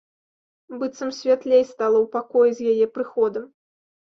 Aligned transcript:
Быццам 0.83 1.11
святлей 1.17 1.63
стала 1.73 1.97
ў 2.01 2.07
пакоі 2.17 2.51
з 2.61 2.73
яе 2.73 2.85
прыходам. 2.97 3.45